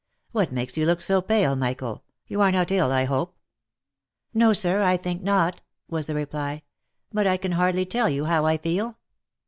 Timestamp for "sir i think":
4.51-5.21